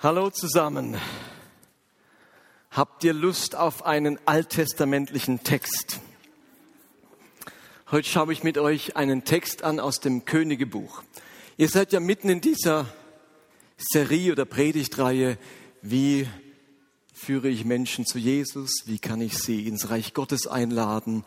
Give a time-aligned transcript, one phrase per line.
[0.00, 0.96] Hallo zusammen.
[2.70, 5.98] Habt ihr Lust auf einen alttestamentlichen Text?
[7.90, 11.02] Heute schaue ich mit euch einen Text an aus dem Königebuch.
[11.56, 12.86] Ihr seid ja mitten in dieser
[13.76, 15.36] Serie oder Predigtreihe,
[15.82, 16.28] wie
[17.12, 21.24] führe ich Menschen zu Jesus, wie kann ich sie ins Reich Gottes einladen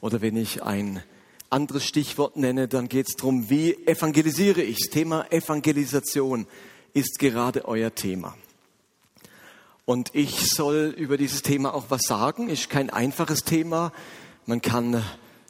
[0.00, 1.02] oder wenn ich ein
[1.50, 4.90] anderes Stichwort nenne, dann geht es darum, wie evangelisiere ich.
[4.90, 6.46] Thema Evangelisation
[6.94, 8.36] ist gerade euer Thema.
[9.84, 12.48] Und ich soll über dieses Thema auch was sagen.
[12.48, 13.92] Ist kein einfaches Thema.
[14.46, 15.02] Man kann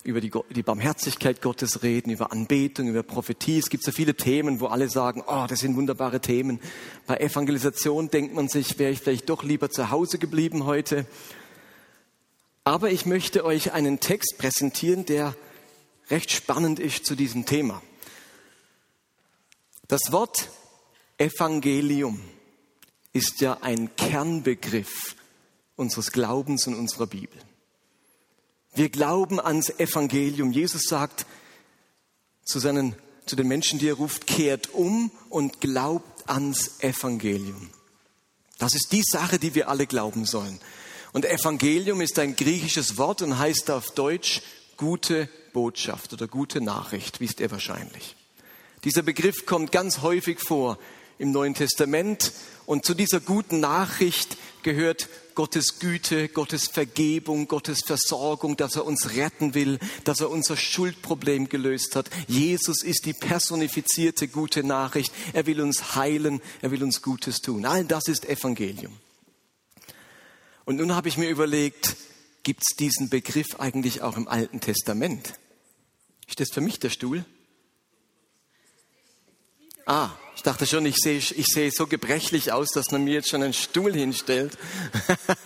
[0.04, 3.58] über die, die, Barmherzigkeit Gottes reden, über Anbetung, über Prophetie.
[3.58, 6.60] Es gibt so viele Themen, wo alle sagen, oh, das sind wunderbare Themen.
[7.06, 11.06] Bei Evangelisation denkt man sich, wäre ich vielleicht doch lieber zu Hause geblieben heute.
[12.64, 15.36] Aber ich möchte euch einen Text präsentieren, der
[16.10, 17.82] recht spannend ist zu diesem Thema.
[19.88, 20.48] Das Wort
[21.22, 22.20] Evangelium
[23.12, 25.14] ist ja ein Kernbegriff
[25.76, 27.40] unseres Glaubens und unserer Bibel.
[28.74, 30.50] Wir glauben ans Evangelium.
[30.50, 31.26] Jesus sagt
[32.44, 37.70] zu, seinen, zu den Menschen, die er ruft, kehrt um und glaubt ans Evangelium.
[38.58, 40.58] Das ist die Sache, die wir alle glauben sollen.
[41.12, 44.42] Und Evangelium ist ein griechisches Wort und heißt auf Deutsch
[44.76, 48.16] gute Botschaft oder gute Nachricht, wisst ihr wahrscheinlich.
[48.82, 50.78] Dieser Begriff kommt ganz häufig vor
[51.18, 52.32] im Neuen Testament.
[52.66, 59.14] Und zu dieser guten Nachricht gehört Gottes Güte, Gottes Vergebung, Gottes Versorgung, dass er uns
[59.14, 62.10] retten will, dass er unser Schuldproblem gelöst hat.
[62.28, 65.12] Jesus ist die personifizierte gute Nachricht.
[65.32, 67.64] Er will uns heilen, er will uns Gutes tun.
[67.64, 68.92] All das ist Evangelium.
[70.64, 71.96] Und nun habe ich mir überlegt,
[72.42, 75.34] gibt es diesen Begriff eigentlich auch im Alten Testament?
[76.28, 77.24] Ist das für mich der Stuhl?
[79.86, 83.28] Ah, ich dachte schon, ich sehe, ich sehe so gebrechlich aus, dass man mir jetzt
[83.28, 84.56] schon einen Stuhl hinstellt.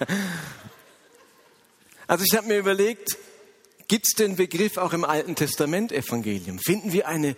[2.07, 3.17] also ich habe mir überlegt,
[3.89, 6.59] gibt es den Begriff auch im Alten Testament Evangelium?
[6.59, 7.37] Finden wir eine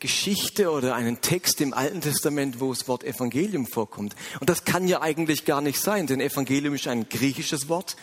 [0.00, 4.16] Geschichte oder einen Text im Alten Testament, wo das Wort Evangelium vorkommt?
[4.40, 7.96] Und das kann ja eigentlich gar nicht sein, denn Evangelium ist ein griechisches Wort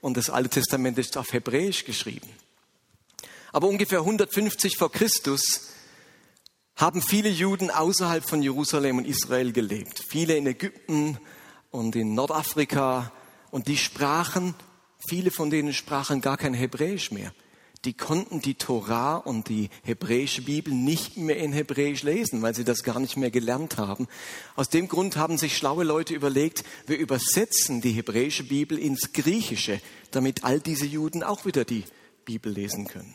[0.00, 2.28] und das Alte Testament ist auf Hebräisch geschrieben.
[3.50, 5.70] Aber ungefähr 150 vor Christus
[6.78, 10.02] haben viele Juden außerhalb von Jerusalem und Israel gelebt.
[10.08, 11.18] Viele in Ägypten
[11.72, 13.12] und in Nordafrika.
[13.50, 14.54] Und die sprachen,
[15.08, 17.32] viele von denen sprachen gar kein Hebräisch mehr.
[17.84, 22.64] Die konnten die Torah und die hebräische Bibel nicht mehr in Hebräisch lesen, weil sie
[22.64, 24.06] das gar nicht mehr gelernt haben.
[24.54, 29.80] Aus dem Grund haben sich schlaue Leute überlegt, wir übersetzen die hebräische Bibel ins Griechische,
[30.12, 31.84] damit all diese Juden auch wieder die
[32.24, 33.14] Bibel lesen können.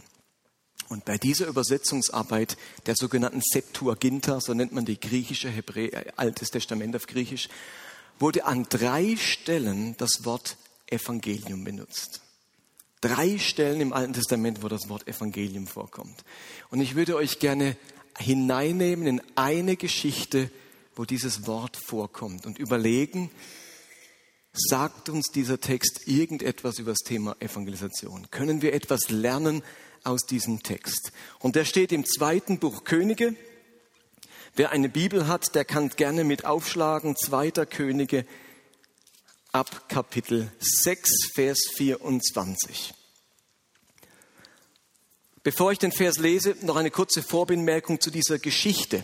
[0.89, 6.51] Und bei dieser Übersetzungsarbeit der sogenannten Septuaginta, so nennt man die griechische Hebrä äh, Altes
[6.51, 7.49] Testament auf Griechisch,
[8.19, 10.57] wurde an drei Stellen das Wort
[10.87, 12.21] Evangelium benutzt.
[13.01, 16.23] Drei Stellen im Alten Testament, wo das Wort Evangelium vorkommt.
[16.69, 17.75] Und ich würde euch gerne
[18.17, 20.49] hineinnehmen in eine Geschichte,
[20.95, 23.31] wo dieses Wort vorkommt und überlegen,
[24.53, 28.27] sagt uns dieser Text irgendetwas über das Thema Evangelisation?
[28.29, 29.63] Können wir etwas lernen
[30.03, 31.11] aus diesem Text.
[31.39, 33.35] Und der steht im zweiten Buch Könige.
[34.55, 37.15] Wer eine Bibel hat, der kann gerne mit aufschlagen.
[37.15, 38.25] Zweiter Könige
[39.51, 42.93] ab Kapitel 6, Vers 24.
[45.43, 49.03] Bevor ich den Vers lese, noch eine kurze Vorbemerkung zu dieser Geschichte.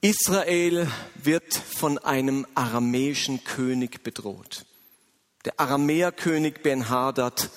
[0.00, 4.66] Israel wird von einem aramäischen König bedroht.
[5.44, 7.50] Der Aramäerkönig Ben-Hadad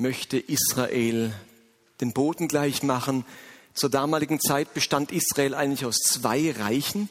[0.00, 1.32] möchte Israel
[2.00, 3.24] den Boden gleich machen.
[3.74, 7.10] Zur damaligen Zeit bestand Israel eigentlich aus zwei Reichen.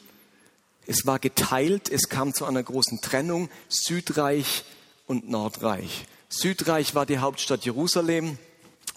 [0.88, 4.64] Es war geteilt, es kam zu einer großen Trennung, Südreich
[5.06, 6.08] und Nordreich.
[6.30, 8.40] Südreich war die Hauptstadt Jerusalem,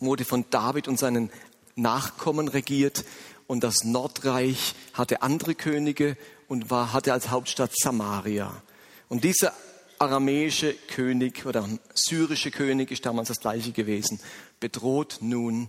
[0.01, 1.31] wurde von David und seinen
[1.77, 3.05] Nachkommen regiert
[3.47, 6.17] und das Nordreich hatte andere Könige
[6.49, 8.63] und war, hatte als Hauptstadt Samaria.
[9.11, 9.53] Und diese
[10.03, 14.21] aramäische König oder syrische König ist damals das gleiche gewesen,
[14.59, 15.69] bedroht nun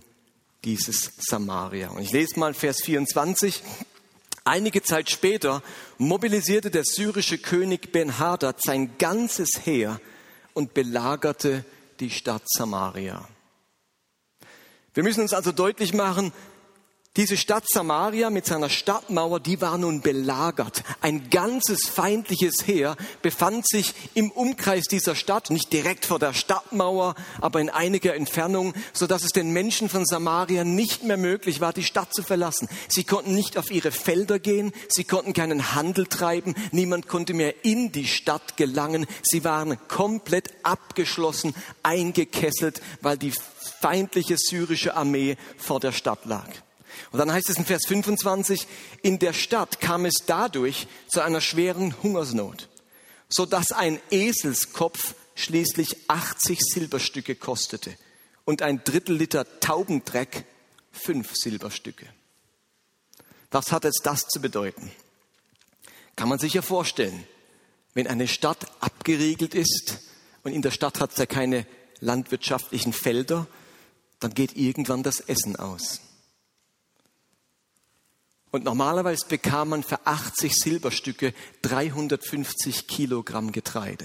[0.64, 1.90] dieses Samaria.
[1.90, 3.62] Und ich lese mal Vers 24.
[4.42, 5.62] Einige Zeit später
[5.98, 10.00] mobilisierte der syrische König Ben-Hadad sein ganzes Heer
[10.52, 11.64] und belagerte
[12.00, 13.28] die Stadt Samaria.
[14.94, 16.32] Wir müssen uns also deutlich machen,
[17.16, 20.82] Diese Stadt Samaria mit seiner Stadtmauer, die war nun belagert.
[21.00, 27.14] Ein ganzes feindliches Heer befand sich im Umkreis dieser Stadt, nicht direkt vor der Stadtmauer,
[27.40, 31.72] aber in einiger Entfernung, so dass es den Menschen von Samaria nicht mehr möglich war,
[31.72, 32.68] die Stadt zu verlassen.
[32.88, 37.64] Sie konnten nicht auf ihre Felder gehen, sie konnten keinen Handel treiben, niemand konnte mehr
[37.64, 39.06] in die Stadt gelangen.
[39.22, 43.32] Sie waren komplett abgeschlossen, eingekesselt, weil die
[43.80, 46.48] feindliche syrische Armee vor der Stadt lag.
[47.14, 48.66] Und dann heißt es in Vers 25,
[49.02, 52.68] in der Stadt kam es dadurch zu einer schweren Hungersnot,
[53.28, 57.96] so dass ein Eselskopf schließlich 80 Silberstücke kostete
[58.44, 60.44] und ein Drittel Liter Taubendreck
[60.90, 62.08] fünf Silberstücke.
[63.52, 64.90] Was hat jetzt das zu bedeuten?
[66.16, 67.24] Kann man sich ja vorstellen,
[67.92, 70.00] wenn eine Stadt abgeriegelt ist
[70.42, 71.64] und in der Stadt hat es ja keine
[72.00, 73.46] landwirtschaftlichen Felder,
[74.18, 76.00] dann geht irgendwann das Essen aus.
[78.54, 84.04] Und normalerweise bekam man für 80 Silberstücke 350 Kilogramm Getreide.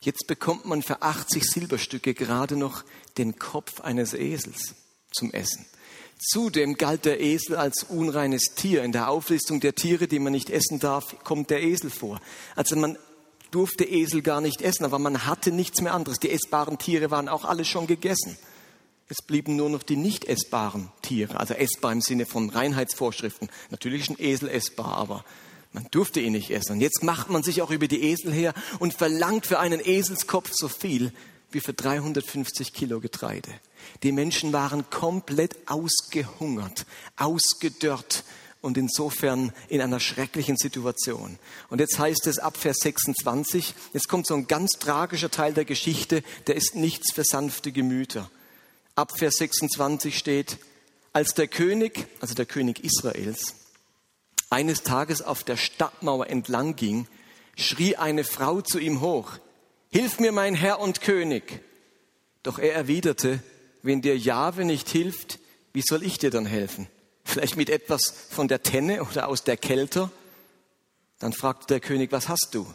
[0.00, 2.84] Jetzt bekommt man für 80 Silberstücke gerade noch
[3.18, 4.76] den Kopf eines Esels
[5.10, 5.66] zum Essen.
[6.16, 8.84] Zudem galt der Esel als unreines Tier.
[8.84, 12.20] In der Auflistung der Tiere, die man nicht essen darf, kommt der Esel vor.
[12.54, 12.96] Also man
[13.50, 16.20] durfte Esel gar nicht essen, aber man hatte nichts mehr anderes.
[16.20, 18.38] Die essbaren Tiere waren auch alle schon gegessen.
[19.08, 23.50] Es blieben nur noch die nicht essbaren Tiere, also essbar im Sinne von Reinheitsvorschriften.
[23.70, 25.24] Natürlich ist ein Esel essbar, aber
[25.72, 26.72] man durfte ihn nicht essen.
[26.74, 30.50] Und jetzt macht man sich auch über die Esel her und verlangt für einen Eselskopf
[30.54, 31.12] so viel
[31.50, 33.50] wie für 350 Kilo Getreide.
[34.02, 36.86] Die Menschen waren komplett ausgehungert,
[37.16, 38.24] ausgedörrt
[38.60, 41.38] und insofern in einer schrecklichen Situation.
[41.68, 45.66] Und jetzt heißt es ab Vers 26, jetzt kommt so ein ganz tragischer Teil der
[45.66, 48.30] Geschichte, der ist nichts für sanfte Gemüter.
[48.94, 50.58] Ab Vers 26 steht,
[51.12, 53.54] als der König, also der König Israels,
[54.50, 57.08] eines Tages auf der Stadtmauer entlang ging,
[57.56, 59.38] schrie eine Frau zu ihm hoch,
[59.94, 61.60] Hilf mir, mein Herr und König.
[62.42, 63.40] Doch er erwiderte,
[63.82, 65.38] wenn dir Jahwe nicht hilft,
[65.72, 66.88] wie soll ich dir dann helfen?
[67.24, 70.10] Vielleicht mit etwas von der Tenne oder aus der Kälte?
[71.20, 72.66] Dann fragte der König, was hast du?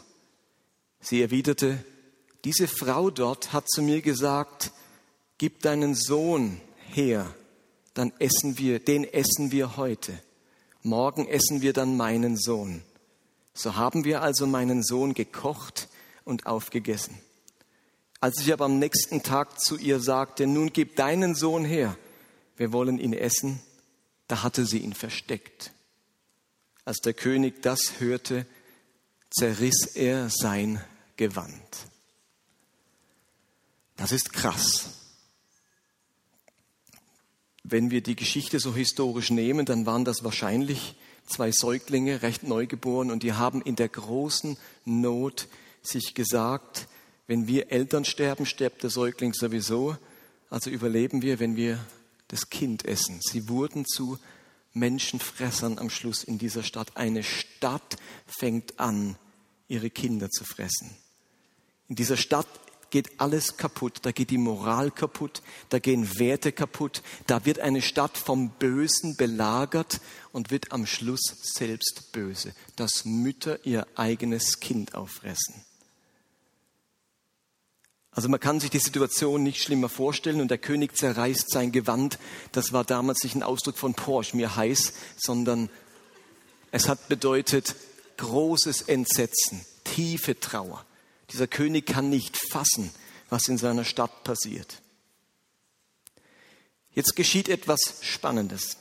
[1.00, 1.84] Sie erwiderte,
[2.44, 4.72] diese Frau dort hat zu mir gesagt,
[5.40, 6.60] gib deinen Sohn
[6.90, 7.34] her,
[7.94, 10.12] dann essen wir, den essen wir heute.
[10.82, 12.82] Morgen essen wir dann meinen Sohn.
[13.54, 15.88] So haben wir also meinen Sohn gekocht
[16.24, 17.18] und aufgegessen.
[18.20, 21.96] Als ich aber am nächsten Tag zu ihr sagte, nun gib deinen Sohn her,
[22.58, 23.62] wir wollen ihn essen,
[24.28, 25.72] da hatte sie ihn versteckt.
[26.84, 28.44] Als der König das hörte,
[29.30, 30.84] zerriss er sein
[31.16, 31.86] Gewand.
[33.96, 34.99] Das ist krass.
[37.62, 40.94] Wenn wir die Geschichte so historisch nehmen, dann waren das wahrscheinlich
[41.26, 45.48] zwei Säuglinge, recht neugeboren, und die haben in der großen Not
[45.82, 46.88] sich gesagt,
[47.26, 49.96] wenn wir Eltern sterben, stirbt der Säugling sowieso,
[50.48, 51.78] also überleben wir, wenn wir
[52.28, 53.20] das Kind essen.
[53.22, 54.18] Sie wurden zu
[54.72, 56.96] Menschenfressern am Schluss in dieser Stadt.
[56.96, 57.96] Eine Stadt
[58.26, 59.16] fängt an,
[59.68, 60.90] ihre Kinder zu fressen.
[61.88, 62.48] In dieser Stadt
[62.90, 64.00] geht alles kaputt.
[64.02, 67.02] Da geht die Moral kaputt, da gehen Werte kaputt.
[67.26, 70.00] Da wird eine Stadt vom Bösen belagert
[70.32, 75.54] und wird am Schluss selbst böse, dass Mütter ihr eigenes Kind auffressen.
[78.12, 82.18] Also man kann sich die Situation nicht schlimmer vorstellen und der König zerreißt sein Gewand.
[82.50, 85.70] Das war damals nicht ein Ausdruck von Porsche, mir heiß, sondern
[86.72, 87.76] es hat bedeutet
[88.16, 90.84] großes Entsetzen, tiefe Trauer.
[91.32, 92.90] Dieser König kann nicht fassen,
[93.28, 94.82] was in seiner Stadt passiert.
[96.92, 98.76] Jetzt geschieht etwas Spannendes.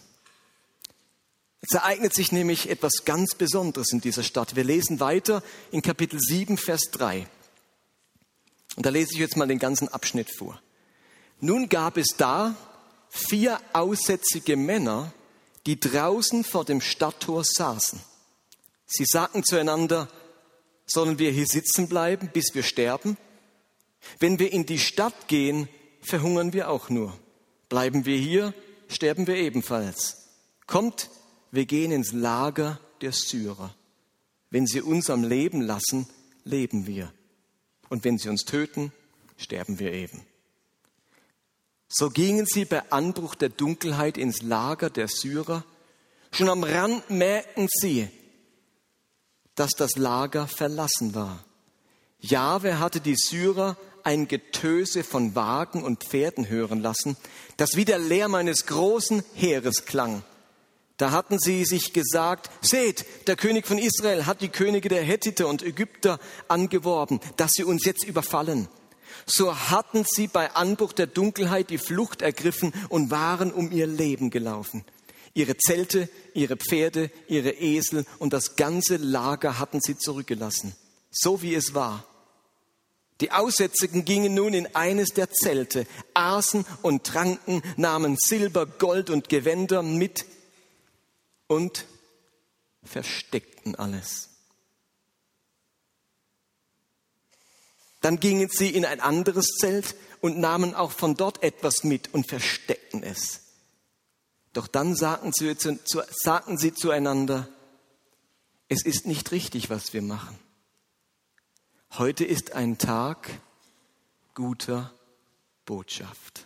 [1.61, 4.55] Es ereignet sich nämlich etwas ganz Besonderes in dieser Stadt.
[4.55, 7.27] Wir lesen weiter in Kapitel 7, Vers 3.
[8.75, 10.59] Und da lese ich jetzt mal den ganzen Abschnitt vor.
[11.41, 12.55] Nun gab es da
[13.09, 15.11] vier aussätzige Männer,
[15.65, 17.99] die draußen vor dem Stadttor saßen.
[18.85, 20.07] Sie sagten zueinander,
[20.91, 23.15] Sollen wir hier sitzen bleiben, bis wir sterben?
[24.17, 25.69] Wenn wir in die Stadt gehen,
[26.01, 27.17] verhungern wir auch nur.
[27.69, 28.55] Bleiben wir hier,
[28.87, 30.29] sterben wir ebenfalls.
[30.65, 31.11] Kommt,
[31.51, 33.75] wir gehen ins Lager der Syrer.
[34.49, 36.07] Wenn sie uns am Leben lassen,
[36.43, 37.13] leben wir.
[37.89, 38.91] Und wenn sie uns töten,
[39.37, 40.23] sterben wir eben.
[41.87, 45.63] So gingen sie bei Anbruch der Dunkelheit ins Lager der Syrer.
[46.31, 48.09] Schon am Rand merkten sie,
[49.59, 51.43] dass das Lager verlassen war.
[52.21, 57.17] Jahwe hatte die Syrer ein Getöse von Wagen und Pferden hören lassen,
[57.57, 60.23] das wie der Lärm eines großen Heeres klang.
[60.95, 65.47] Da hatten sie sich gesagt, seht, der König von Israel hat die Könige der Hethiter
[65.47, 68.69] und Ägypter angeworben, dass sie uns jetzt überfallen.
[69.25, 74.29] So hatten sie bei Anbruch der Dunkelheit die Flucht ergriffen und waren um ihr Leben
[74.29, 74.85] gelaufen.
[75.33, 80.75] Ihre Zelte, ihre Pferde, ihre Esel und das ganze Lager hatten sie zurückgelassen,
[81.11, 82.05] so wie es war.
[83.21, 89.27] Die Aussätzigen gingen nun in eines der Zelte, aßen und tranken, nahmen Silber, Gold und
[89.27, 90.25] Gewänder mit
[91.47, 91.85] und
[92.83, 94.29] versteckten alles.
[98.01, 102.27] Dann gingen sie in ein anderes Zelt und nahmen auch von dort etwas mit und
[102.27, 103.41] versteckten es.
[104.53, 105.55] Doch dann sagten sie,
[106.23, 107.47] sagten sie zueinander,
[108.67, 110.37] es ist nicht richtig, was wir machen.
[111.97, 113.29] Heute ist ein Tag
[114.35, 114.93] guter
[115.65, 116.45] Botschaft.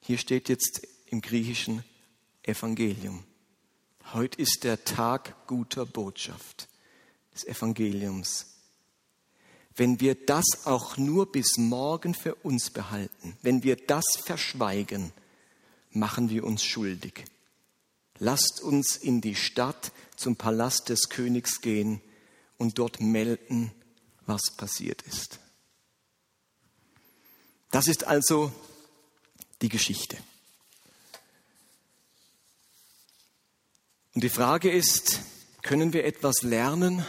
[0.00, 1.84] Hier steht jetzt im griechischen
[2.42, 3.24] Evangelium.
[4.12, 6.68] Heute ist der Tag guter Botschaft
[7.34, 8.46] des Evangeliums.
[9.74, 15.12] Wenn wir das auch nur bis morgen für uns behalten, wenn wir das verschweigen,
[15.90, 17.24] machen wir uns schuldig.
[18.18, 22.00] Lasst uns in die Stadt zum Palast des Königs gehen
[22.56, 23.72] und dort melden,
[24.26, 25.38] was passiert ist.
[27.70, 28.52] Das ist also
[29.62, 30.16] die Geschichte.
[34.14, 35.20] Und die Frage ist,
[35.62, 37.04] können wir etwas lernen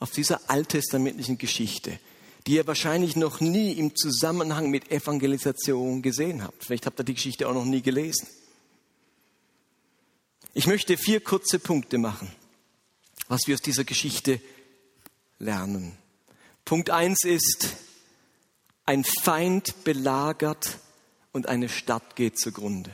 [0.00, 1.98] auf dieser alttestamentlichen Geschichte,
[2.46, 6.64] die ihr wahrscheinlich noch nie im Zusammenhang mit Evangelisation gesehen habt.
[6.64, 8.28] Vielleicht habt ihr die Geschichte auch noch nie gelesen.
[10.52, 12.30] Ich möchte vier kurze Punkte machen,
[13.28, 14.40] was wir aus dieser Geschichte
[15.38, 15.96] lernen.
[16.64, 17.76] Punkt eins ist,
[18.86, 20.78] ein Feind belagert
[21.32, 22.90] und eine Stadt geht zugrunde.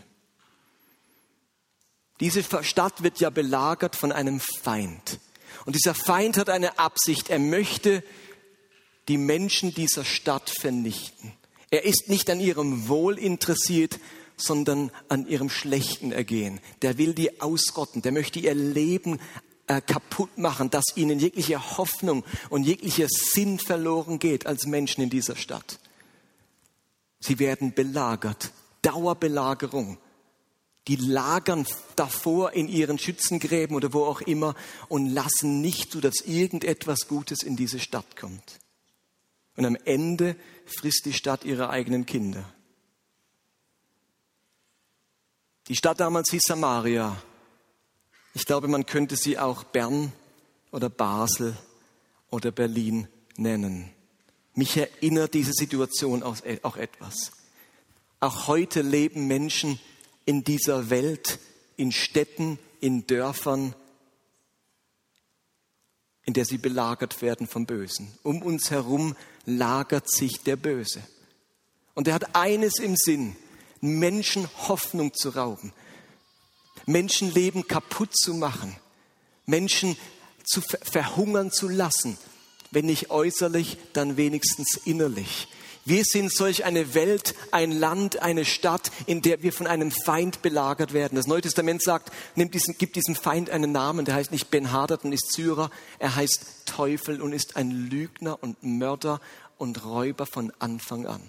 [2.21, 5.19] Diese Stadt wird ja belagert von einem Feind.
[5.65, 7.31] Und dieser Feind hat eine Absicht.
[7.31, 8.03] Er möchte
[9.09, 11.33] die Menschen dieser Stadt vernichten.
[11.71, 13.99] Er ist nicht an ihrem Wohl interessiert,
[14.37, 16.61] sondern an ihrem schlechten Ergehen.
[16.83, 18.03] Der will die ausrotten.
[18.03, 19.21] Der möchte ihr Leben
[19.67, 25.11] äh, kaputt machen, dass ihnen jegliche Hoffnung und jeglicher Sinn verloren geht als Menschen in
[25.11, 25.79] dieser Stadt.
[27.21, 28.53] Sie werden belagert.
[28.83, 29.99] Dauerbelagerung.
[30.89, 34.55] Die lagern davor in ihren Schützengräben oder wo auch immer
[34.89, 38.60] und lassen nicht zu, dass irgendetwas Gutes in diese Stadt kommt.
[39.57, 42.45] Und am Ende frisst die Stadt ihre eigenen Kinder.
[45.69, 47.21] Die Stadt damals hieß Samaria.
[48.35, 50.13] Ich glaube, man könnte sie auch Bern
[50.71, 51.57] oder Basel
[52.31, 53.91] oder Berlin nennen.
[54.55, 57.33] Mich erinnert diese Situation auch etwas.
[58.19, 59.81] Auch heute leben Menschen
[60.25, 61.39] in dieser Welt,
[61.77, 63.75] in Städten, in Dörfern,
[66.31, 68.07] in der sie belagert werden vom Bösen.
[68.23, 71.03] Um uns herum lagert sich der Böse.
[71.95, 73.35] Und er hat eines im Sinn,
[73.81, 75.73] Menschen Hoffnung zu rauben,
[76.87, 78.77] Menschenleben kaputt zu machen,
[79.45, 79.97] Menschen
[80.45, 82.17] zu verhungern zu lassen,
[82.71, 85.49] wenn nicht äußerlich, dann wenigstens innerlich.
[85.85, 90.43] Wir sind solch eine Welt, ein Land, eine Stadt, in der wir von einem Feind
[90.43, 91.17] belagert werden.
[91.17, 94.73] Das Neue Testament sagt, nimmt diesen, gibt diesem Feind einen Namen, der heißt nicht Ben
[94.73, 99.21] Hadad und ist Syrer, er heißt Teufel und ist ein Lügner und Mörder
[99.57, 101.23] und Räuber von Anfang an.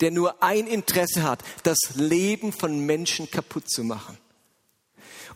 [0.00, 4.16] Der nur ein Interesse hat, das Leben von Menschen kaputt zu machen.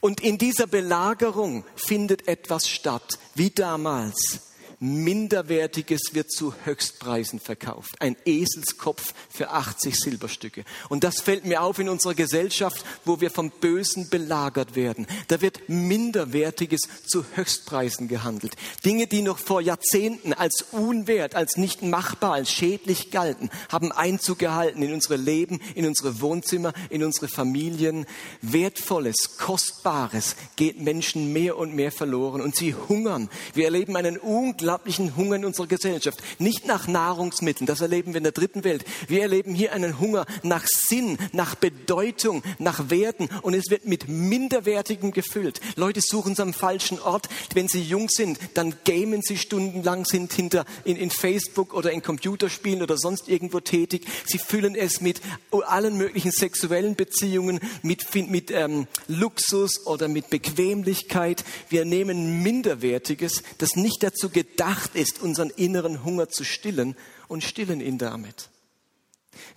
[0.01, 4.46] Und in dieser Belagerung findet etwas statt, wie damals.
[4.79, 7.95] Minderwertiges wird zu Höchstpreisen verkauft.
[7.99, 10.65] Ein Eselskopf für 80 Silberstücke.
[10.91, 15.07] Und das fällt mir auf in unserer Gesellschaft, wo wir vom Bösen belagert werden.
[15.29, 18.55] Da wird Minderwertiges zu Höchstpreisen gehandelt.
[18.85, 24.39] Dinge, die noch vor Jahrzehnten als unwert, als nicht machbar, als schädlich galten, haben Einzug
[24.39, 28.05] gehalten in unsere Leben, in unsere Wohnzimmer, in unsere Familien.
[28.43, 33.31] Wertvolles, Kostbares geht Menschen mehr und mehr verloren und sie hungern.
[33.55, 36.19] Wir erleben einen unglaublichen unglaublichen Hunger in unserer Gesellschaft.
[36.41, 38.85] Nicht nach Nahrungsmitteln, das erleben wir in der dritten Welt.
[39.07, 44.09] Wir erleben hier einen Hunger nach Sinn, nach Bedeutung, nach Werten und es wird mit
[44.09, 45.61] Minderwertigem gefüllt.
[45.77, 47.29] Leute suchen es am falschen Ort.
[47.55, 52.03] Wenn sie jung sind, dann gamen sie stundenlang, sind hinter in, in Facebook oder in
[52.03, 54.05] Computerspielen oder sonst irgendwo tätig.
[54.27, 55.21] Sie füllen es mit
[55.53, 61.45] allen möglichen sexuellen Beziehungen, mit, mit ähm, Luxus oder mit Bequemlichkeit.
[61.69, 66.97] Wir nehmen Minderwertiges, das nicht dazu gedacht gedacht ist, unseren inneren Hunger zu stillen
[67.29, 68.49] und stillen ihn damit.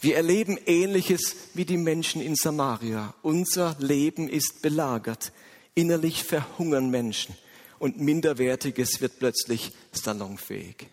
[0.01, 3.15] Wir erleben Ähnliches wie die Menschen in Samaria.
[3.21, 5.31] Unser Leben ist belagert.
[5.73, 7.33] Innerlich verhungern Menschen
[7.79, 10.87] und Minderwertiges wird plötzlich salonfähig.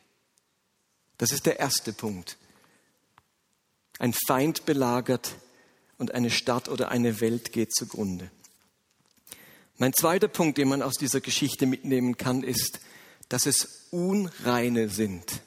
[1.18, 2.36] Das ist der erste Punkt.
[3.98, 5.34] Ein Feind belagert
[5.98, 8.30] und eine Stadt oder eine Welt geht zugrunde.
[9.78, 12.78] Mein zweiter Punkt, den man aus dieser Geschichte mitnehmen kann, ist,
[13.28, 15.42] dass es Unreine sind,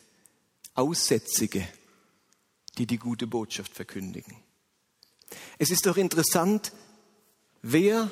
[0.74, 1.68] Aussätzige,
[2.78, 4.36] die die gute Botschaft verkündigen.
[5.58, 6.72] Es ist doch interessant,
[7.62, 8.12] wer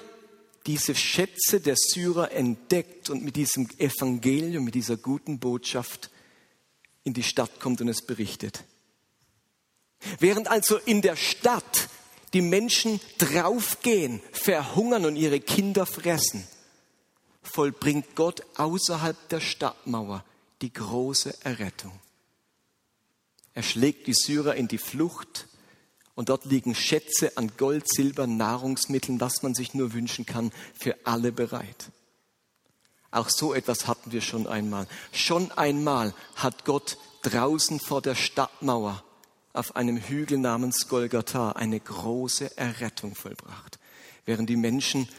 [0.66, 6.12] diese Schätze der Syrer entdeckt und mit diesem Evangelium, mit dieser guten Botschaft
[7.04, 8.66] in die Stadt kommt und es berichtet.
[10.20, 11.90] Während also in der Stadt
[12.34, 16.46] die Menschen draufgehen, verhungern und ihre Kinder fressen,
[17.48, 20.24] vollbringt Gott außerhalb der Stadtmauer
[20.62, 22.00] die große Errettung.
[23.54, 25.48] Er schlägt die Syrer in die Flucht
[26.14, 30.96] und dort liegen Schätze an Gold, Silber, Nahrungsmitteln, was man sich nur wünschen kann, für
[31.06, 31.92] alle bereit.
[33.12, 34.88] Auch so etwas hatten wir schon einmal.
[35.12, 39.04] Schon einmal hat Gott draußen vor der Stadtmauer
[39.54, 43.80] auf einem Hügel namens Golgatha eine große Errettung vollbracht,
[44.26, 45.10] während die Menschen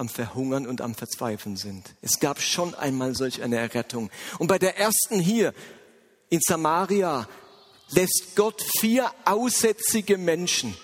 [0.00, 1.94] am Verhungern und am Verzweifeln sind.
[2.00, 4.10] Es gab schon einmal solch eine Errettung.
[4.38, 5.54] Und bei der ersten hier
[6.30, 7.28] in Samaria
[7.90, 10.74] lässt Gott vier aussätzige Menschen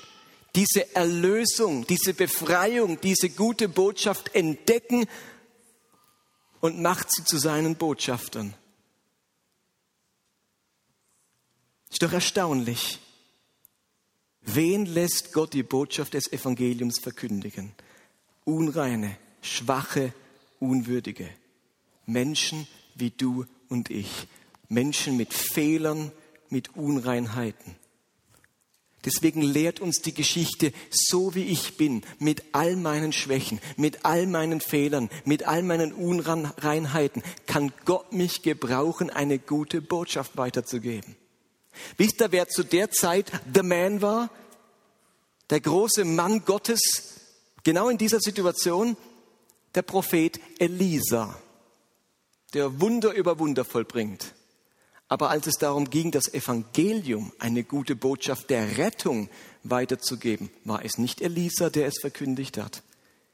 [0.54, 5.06] diese Erlösung, diese Befreiung, diese gute Botschaft entdecken
[6.60, 8.54] und macht sie zu seinen Botschaftern.
[11.90, 12.98] Ist doch erstaunlich.
[14.42, 17.72] Wen lässt Gott die Botschaft des Evangeliums verkündigen?
[18.46, 20.14] Unreine, schwache,
[20.60, 21.28] unwürdige.
[22.06, 24.28] Menschen wie du und ich.
[24.68, 26.12] Menschen mit Fehlern,
[26.48, 27.76] mit Unreinheiten.
[29.04, 34.26] Deswegen lehrt uns die Geschichte, so wie ich bin, mit all meinen Schwächen, mit all
[34.26, 41.16] meinen Fehlern, mit all meinen Unreinheiten, kann Gott mich gebrauchen, eine gute Botschaft weiterzugeben.
[41.96, 44.30] Wisst ihr, wer zu der Zeit the man war?
[45.50, 47.15] Der große Mann Gottes,
[47.66, 48.96] genau in dieser Situation,
[49.74, 51.36] der Prophet Elisa,
[52.54, 54.34] der Wunder über Wunder vollbringt.
[55.08, 59.28] Aber als es darum ging, das Evangelium, eine gute Botschaft der Rettung
[59.64, 62.84] weiterzugeben, war es nicht Elisa, der es verkündigt hat.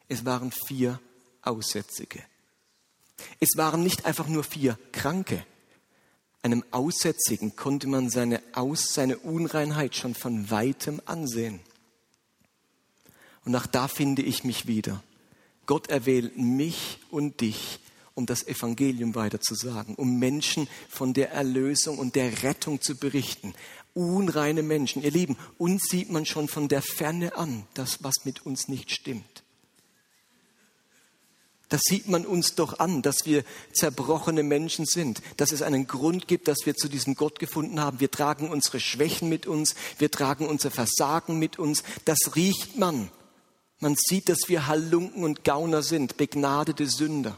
[0.09, 0.99] Es waren vier
[1.43, 2.23] Aussätzige.
[3.39, 5.45] Es waren nicht einfach nur vier Kranke.
[6.41, 11.61] Einem Aussätzigen konnte man seine, Aus, seine Unreinheit schon von weitem ansehen.
[13.45, 15.03] Und auch da finde ich mich wieder.
[15.67, 17.81] Gott erwählt mich und dich,
[18.15, 23.55] um das Evangelium weiterzusagen, um Menschen von der Erlösung und der Rettung zu berichten.
[23.95, 28.45] Unreine Menschen, ihr Lieben, uns sieht man schon von der Ferne an, das, was mit
[28.47, 29.43] uns nicht stimmt.
[31.69, 36.29] Das sieht man uns doch an, dass wir zerbrochene Menschen sind, dass es einen Grund
[36.29, 37.99] gibt, dass wir zu diesem Gott gefunden haben.
[37.99, 41.83] Wir tragen unsere Schwächen mit uns, wir tragen unser Versagen mit uns.
[42.05, 43.11] Das riecht man.
[43.83, 47.37] Man sieht, dass wir Halunken und Gauner sind, begnadete Sünder.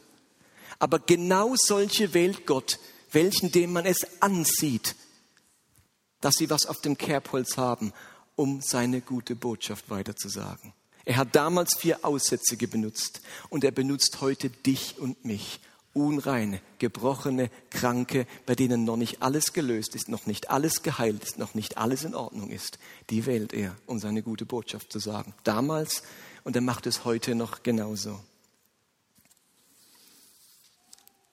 [0.79, 2.79] Aber genau solche wählt Gott,
[3.13, 4.95] welchen dem man es ansieht,
[6.21, 7.95] dass sie was auf dem Kerbholz haben,
[8.37, 10.75] um seine gute Botschaft weiterzusagen.
[11.07, 15.61] Er hat damals vier Aussätzige benutzt und er benutzt heute dich und mich.
[15.95, 21.39] Unreine, gebrochene, kranke, bei denen noch nicht alles gelöst ist, noch nicht alles geheilt ist,
[21.39, 22.79] noch nicht alles in Ordnung ist.
[23.11, 25.33] Die wählt er, um seine gute Botschaft zu sagen.
[25.45, 26.03] Damals
[26.43, 28.21] und er macht es heute noch genauso.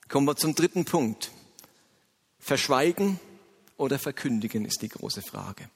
[0.08, 1.30] Kommen wir zum dritten Punkt.
[2.38, 3.20] Verschweigen
[3.76, 5.68] oder verkündigen ist die große Frage.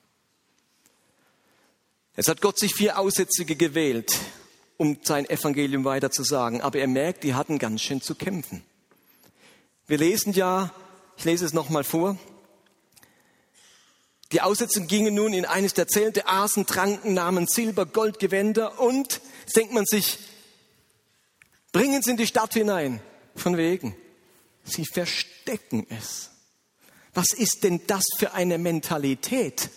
[2.16, 4.10] Es hat Gott sich vier Aussätzige gewählt,
[4.78, 8.62] um sein Evangelium weiterzusagen, aber er merkt, die hatten ganz schön zu kämpfen.
[9.86, 10.72] Wir lesen ja,
[11.16, 12.18] ich lese es nochmal vor,
[14.32, 19.20] die Aussätzigen gingen nun in eines der Zelte, aßen, tranken, nahmen Silber, Gold, Gewänder und,
[19.54, 20.18] denkt man sich,
[21.70, 23.00] bringen sie in die Stadt hinein.
[23.36, 23.94] Von wegen.
[24.64, 26.30] Sie verstecken es.
[27.14, 29.70] Was ist denn das für eine Mentalität?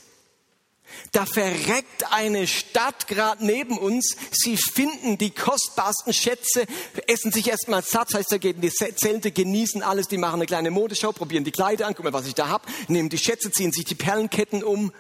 [1.12, 4.16] Da verreckt eine Stadt gerade neben uns.
[4.32, 6.66] Sie finden die kostbarsten Schätze,
[7.08, 10.72] essen sich erstmal satt, heißt, da gehen die Zelte, genießen alles, die machen eine kleine
[10.72, 13.72] Modeschau, probieren die Kleider an, gucken mal, was ich da hab, nehmen die Schätze, ziehen
[13.72, 14.92] sich die Perlenketten um.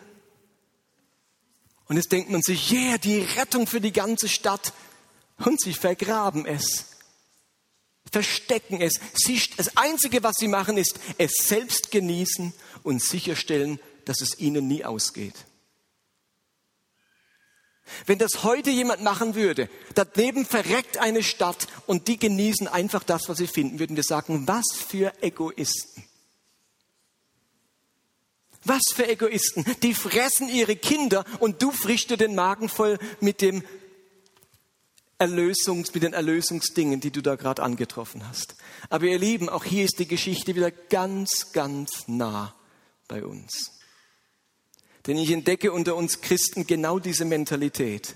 [1.88, 4.74] Und jetzt denkt man sich, yeah, die Rettung für die ganze Stadt.
[5.44, 6.86] Und sie vergraben es.
[8.12, 9.00] verstecken es.
[9.14, 14.68] Sie, das Einzige, was sie machen, ist es selbst genießen und sicherstellen, dass es ihnen
[14.68, 15.36] nie ausgeht.
[18.06, 23.28] Wenn das heute jemand machen würde, daneben verreckt eine Stadt und die genießen einfach das,
[23.28, 26.04] was sie finden, würden wir sagen, was für Egoisten.
[28.64, 29.66] Was für Egoisten.
[29.84, 33.64] Die fressen ihre Kinder und du frischst dir den Magen voll mit dem
[35.18, 38.56] Erlösungs, mit den Erlösungsdingen, die du da gerade angetroffen hast.
[38.90, 42.56] Aber ihr Lieben, auch hier ist die Geschichte wieder ganz, ganz nah
[43.08, 43.79] bei uns.
[45.10, 48.16] Denn ich entdecke unter uns Christen genau diese Mentalität.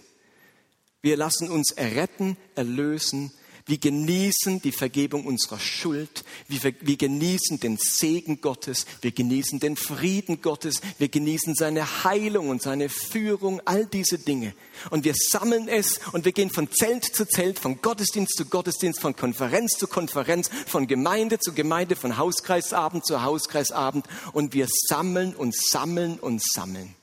[1.01, 3.31] Wir lassen uns erretten, erlösen,
[3.65, 6.25] wir genießen die Vergebung unserer Schuld.
[6.49, 8.85] Wir, wir, genießen den Segen Gottes.
[9.01, 10.81] Wir genießen den Frieden Gottes.
[10.97, 14.53] Wir genießen seine Heilung und seine Führung, all diese Dinge.
[14.89, 18.99] Und wir sammeln es und wir gehen von Zelt zu Zelt, von Gottesdienst zu Gottesdienst,
[18.99, 24.05] von Konferenz zu Konferenz, von Gemeinde zu Gemeinde, von Hauskreisabend zu Hauskreisabend.
[24.33, 26.95] Und wir sammeln und sammeln und sammeln.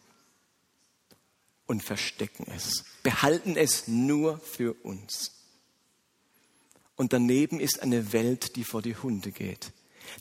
[1.64, 2.84] Und verstecken es.
[3.02, 5.39] Behalten es nur für uns.
[7.00, 9.72] Und daneben ist eine Welt, die vor die Hunde geht,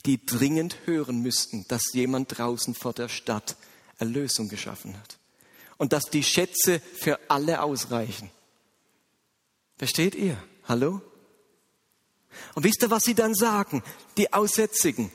[0.06, 3.56] die dringend hören müssten, dass jemand draußen vor der Stadt
[3.98, 5.18] Erlösung geschaffen hat
[5.76, 8.30] und dass die Schätze für alle ausreichen.
[9.76, 10.42] Versteht ihr?
[10.64, 11.02] Hallo?
[12.54, 13.82] Und wisst ihr, was sie dann sagen?
[14.16, 15.12] Die Aussätzigen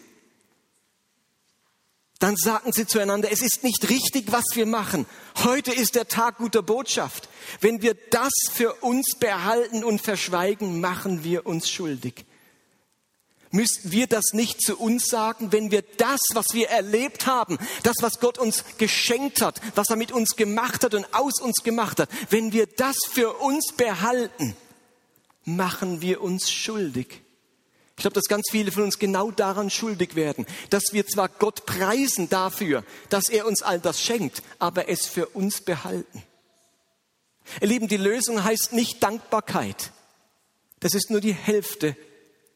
[2.26, 5.06] dann sagten sie zueinander, es ist nicht richtig, was wir machen.
[5.44, 7.30] Heute ist der Tag guter Botschaft.
[7.62, 12.26] Wenn wir das für uns behalten und verschweigen, machen wir uns schuldig.
[13.52, 17.98] Müssten wir das nicht zu uns sagen, wenn wir das, was wir erlebt haben, das,
[18.02, 22.00] was Gott uns geschenkt hat, was er mit uns gemacht hat und aus uns gemacht
[22.00, 24.56] hat, wenn wir das für uns behalten,
[25.44, 27.22] machen wir uns schuldig.
[27.98, 31.66] Ich glaube, dass ganz viele von uns genau daran schuldig werden, dass wir zwar Gott
[31.66, 36.24] preisen dafür, dass er uns all das schenkt, aber es für uns behalten.
[37.62, 39.92] Ihr Lieben, die Lösung heißt nicht Dankbarkeit.
[40.82, 41.96] Das ist nur die Hälfte,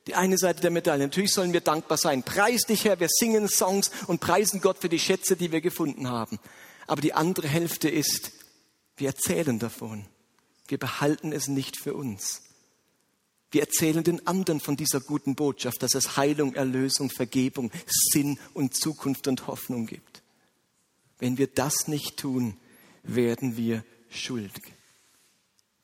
[0.07, 1.03] die eine Seite der Medaille.
[1.03, 2.23] Natürlich sollen wir dankbar sein.
[2.23, 6.09] Preis dich, Herr, wir singen Songs und preisen Gott für die Schätze, die wir gefunden
[6.09, 6.39] haben.
[6.87, 8.31] Aber die andere Hälfte ist,
[8.97, 10.05] wir erzählen davon.
[10.67, 12.41] Wir behalten es nicht für uns.
[13.51, 18.75] Wir erzählen den anderen von dieser guten Botschaft, dass es Heilung, Erlösung, Vergebung, Sinn und
[18.75, 20.21] Zukunft und Hoffnung gibt.
[21.17, 22.57] Wenn wir das nicht tun,
[23.03, 24.73] werden wir schuldig.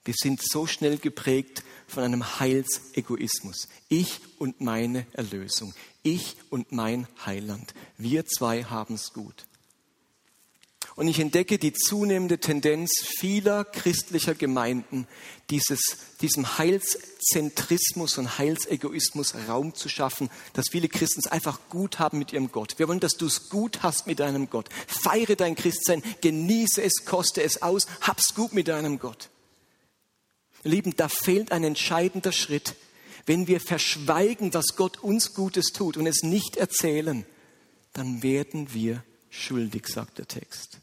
[0.04, 3.67] Wir sind so schnell geprägt von einem Heilsegoismus.
[3.89, 5.73] Ich und meine Erlösung.
[6.04, 7.73] Ich und mein Heiland.
[7.97, 9.47] Wir zwei haben es gut.
[10.95, 15.08] Und ich entdecke die zunehmende Tendenz vieler christlicher Gemeinden,
[15.49, 15.81] dieses,
[16.21, 22.31] diesem Heilszentrismus und Heilsegoismus Raum zu schaffen, dass viele Christen es einfach gut haben mit
[22.31, 22.79] ihrem Gott.
[22.79, 24.69] Wir wollen, dass du es gut hast mit deinem Gott.
[24.88, 29.29] Feiere dein Christsein, genieße es, koste es aus, hab's gut mit deinem Gott.
[30.63, 32.75] Lieben, da fehlt ein entscheidender Schritt.
[33.25, 37.25] Wenn wir verschweigen, was Gott uns Gutes tut und es nicht erzählen,
[37.91, 40.79] dann werden wir schuldig, sagt der Text.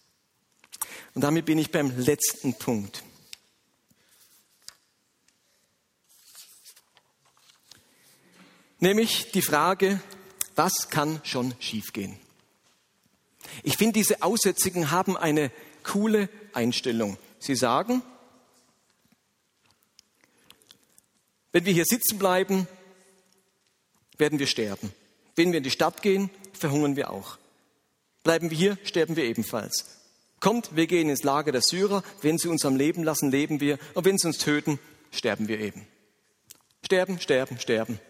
[1.14, 3.02] Und damit bin ich beim letzten Punkt.
[8.78, 10.00] Nämlich die Frage,
[10.56, 12.18] was kann schon schiefgehen?
[13.62, 15.52] Ich finde, diese Aussätzigen haben eine
[15.84, 17.16] coole Einstellung.
[17.38, 18.02] Sie sagen,
[21.52, 22.66] wenn wir hier sitzen bleiben,
[24.16, 24.92] werden wir sterben.
[25.36, 27.38] Wenn wir in die Stadt gehen, verhungern wir auch.
[28.24, 30.01] Bleiben wir hier, sterben wir ebenfalls.
[30.42, 32.02] Kommt, wir gehen ins Lager der Syrer.
[32.20, 33.78] Wenn sie uns am Leben lassen, leben wir.
[33.94, 34.80] Und wenn sie uns töten,
[35.12, 35.86] sterben wir eben.
[36.84, 38.00] Sterben, sterben, sterben.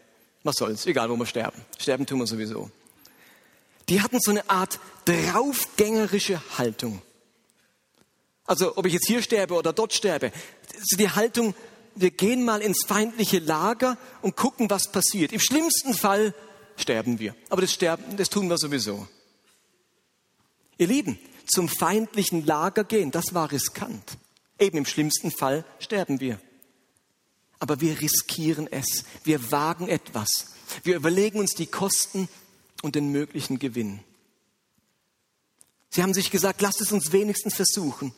[0.42, 0.86] Was soll's?
[0.86, 1.60] Egal, wo wir sterben.
[1.78, 2.70] Sterben tun wir sowieso.
[3.90, 7.02] Die hatten so eine Art draufgängerische Haltung.
[8.46, 10.32] Also, ob ich jetzt hier sterbe oder dort sterbe.
[10.98, 11.54] Die Haltung,
[11.96, 15.32] wir gehen mal ins feindliche Lager und gucken, was passiert.
[15.32, 16.34] Im schlimmsten Fall
[16.78, 17.36] sterben wir.
[17.50, 19.06] Aber das Sterben, das tun wir sowieso.
[20.78, 21.18] Ihr Lieben,
[21.52, 24.16] zum feindlichen Lager gehen, das war riskant.
[24.58, 26.40] Eben im schlimmsten Fall sterben wir.
[27.58, 29.04] Aber wir riskieren es.
[29.22, 30.54] Wir wagen etwas.
[30.82, 32.28] Wir überlegen uns die Kosten
[32.82, 34.00] und den möglichen Gewinn.
[35.90, 38.14] Sie haben sich gesagt, lasst es uns wenigstens versuchen.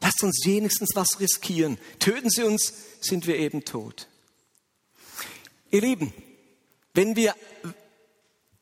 [0.00, 1.78] Lasst uns wenigstens was riskieren.
[2.00, 4.08] Töten Sie uns, sind wir eben tot.
[5.70, 6.12] Ihr Lieben,
[6.94, 7.34] wenn wir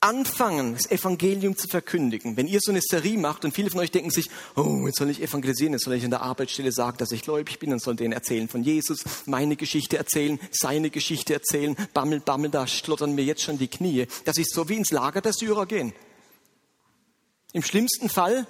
[0.06, 3.90] anfangen, das Evangelium zu verkündigen, wenn ihr so eine Serie macht und viele von euch
[3.90, 7.10] denken sich, oh, jetzt soll ich evangelisieren, jetzt soll ich in der Arbeitsstelle sagen, dass
[7.10, 11.76] ich gläubig bin und soll denen erzählen von Jesus, meine Geschichte erzählen, seine Geschichte erzählen,
[11.92, 14.06] bammel, bammel, da schlottern mir jetzt schon die Knie.
[14.24, 15.92] Das ist so wie ins Lager der Syrer gehen.
[17.52, 18.46] Im schlimmsten Fall,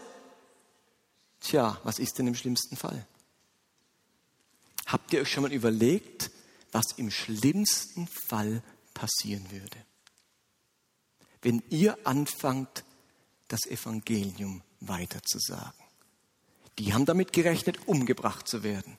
[1.40, 3.06] tja, was ist denn im schlimmsten Fall?
[4.86, 6.30] Habt ihr euch schon mal überlegt,
[6.72, 9.76] was im schlimmsten Fall passieren würde?
[11.46, 12.82] Wenn ihr anfangt,
[13.46, 15.78] das Evangelium weiterzusagen.
[16.80, 18.98] Die haben damit gerechnet, umgebracht zu werden.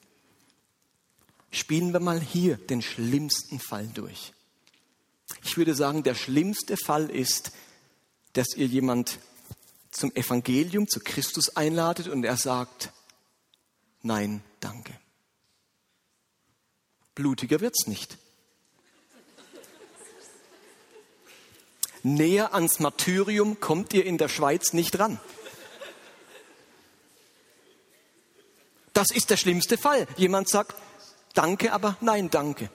[1.51, 4.31] Spielen wir mal hier den schlimmsten Fall durch.
[5.43, 7.51] Ich würde sagen, der schlimmste Fall ist,
[8.31, 9.19] dass ihr jemand
[9.91, 12.93] zum Evangelium, zu Christus einladet und er sagt,
[14.03, 14.97] nein, danke.
[17.13, 18.17] Blutiger wird's nicht.
[22.03, 25.19] Näher ans Martyrium kommt ihr in der Schweiz nicht ran.
[28.93, 30.07] Das ist der schlimmste Fall.
[30.17, 30.75] Jemand sagt,
[31.33, 32.71] danke, aber nein, danke.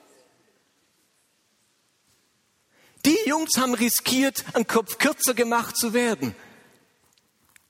[3.05, 6.37] Die Jungs haben riskiert, einen Kopf kürzer gemacht zu werden.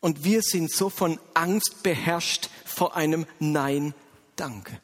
[0.01, 3.95] Und wir sind so von Angst beherrscht vor einem Nein,
[4.37, 4.81] danke.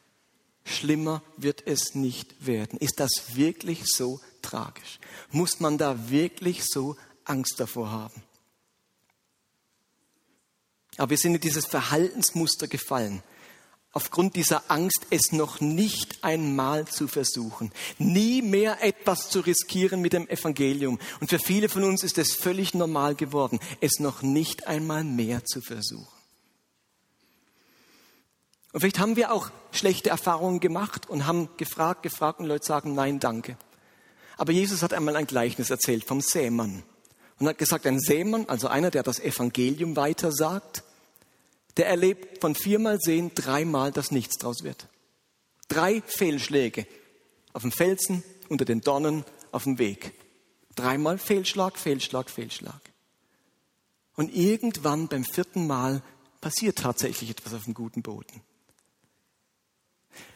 [0.65, 2.79] Schlimmer wird es nicht werden.
[2.79, 4.99] Ist das wirklich so tragisch?
[5.31, 8.23] Muss man da wirklich so Angst davor haben?
[10.97, 13.23] Aber wir sind in dieses Verhaltensmuster gefallen
[13.91, 20.13] aufgrund dieser Angst, es noch nicht einmal zu versuchen, nie mehr etwas zu riskieren mit
[20.13, 20.99] dem Evangelium.
[21.19, 25.43] Und für viele von uns ist es völlig normal geworden, es noch nicht einmal mehr
[25.45, 26.07] zu versuchen.
[28.71, 32.93] Und vielleicht haben wir auch schlechte Erfahrungen gemacht und haben gefragt, gefragt und Leute sagen,
[32.93, 33.57] nein, danke.
[34.39, 36.83] Aber Jesus hat einmal ein Gleichnis erzählt vom Sämann
[37.39, 40.81] und hat gesagt, ein Sämann, also einer, der das Evangelium weitersagt,
[41.75, 44.87] der erlebt von viermal sehen dreimal, dass nichts draus wird.
[45.67, 46.87] Drei Fehlschläge
[47.51, 50.13] auf dem Felsen, unter den Dornen, auf dem Weg.
[50.73, 52.79] Dreimal Fehlschlag, Fehlschlag, Fehlschlag.
[54.15, 56.01] Und irgendwann beim vierten Mal
[56.39, 58.41] passiert tatsächlich etwas auf dem guten Boden.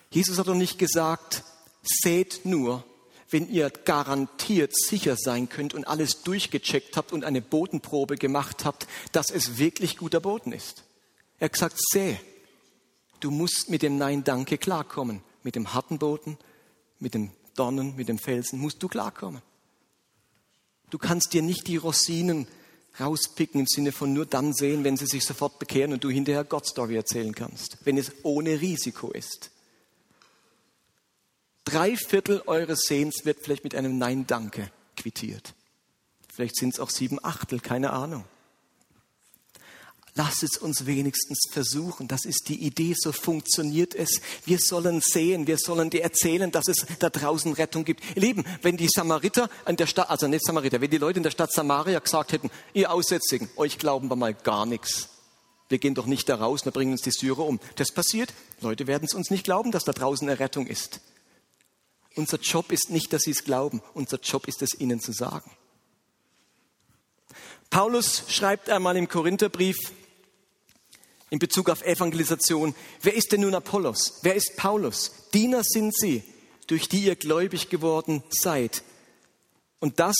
[0.09, 1.45] Jesus hat doch nicht gesagt,
[1.83, 2.83] seht nur,
[3.33, 8.87] wenn ihr garantiert sicher sein könnt und alles durchgecheckt habt und eine Bodenprobe gemacht habt,
[9.11, 10.83] dass es wirklich guter Boden ist.
[11.39, 12.17] Er hat gesagt, seh,
[13.19, 15.21] du musst mit dem Nein Danke klarkommen.
[15.41, 16.37] Mit dem harten Boden,
[16.99, 19.41] mit dem Dornen, mit dem Felsen musst du klarkommen.
[20.89, 22.47] Du kannst dir nicht die Rosinen
[22.99, 26.43] rauspicken im Sinne von nur dann sehen, wenn sie sich sofort bekehren und du hinterher
[26.43, 29.49] Gott Story erzählen kannst, wenn es ohne Risiko ist.
[31.65, 35.53] Drei Viertel eures Sehens wird vielleicht mit einem Nein Danke quittiert.
[36.33, 38.25] Vielleicht sind es auch sieben Achtel, keine Ahnung.
[40.15, 42.07] Lass es uns wenigstens versuchen.
[42.07, 44.21] Das ist die Idee, so funktioniert es.
[44.45, 48.03] Wir sollen sehen, wir sollen dir erzählen, dass es da draußen Rettung gibt.
[48.15, 51.23] Ihr Lieben, wenn die Samariter an der Stadt, also nicht Samariter, wenn die Leute in
[51.23, 55.09] der Stadt Samaria gesagt hätten, ihr Aussätzigen, euch glauben wir mal gar nichts.
[55.69, 57.59] Wir gehen doch nicht da raus, wir bringen uns die Syrer um.
[57.77, 58.33] Das passiert.
[58.61, 61.01] Leute werden es uns nicht glauben, dass da draußen eine Rettung ist.
[62.15, 63.81] Unser Job ist nicht, dass sie es glauben.
[63.93, 65.49] Unser Job ist es, ihnen zu sagen.
[67.69, 69.77] Paulus schreibt einmal im Korintherbrief,
[71.31, 72.75] in Bezug auf Evangelisation.
[73.01, 74.19] Wer ist denn nun Apollos?
[74.21, 75.29] Wer ist Paulus?
[75.33, 76.23] Diener sind sie,
[76.67, 78.83] durch die ihr gläubig geworden seid.
[79.79, 80.15] Und das,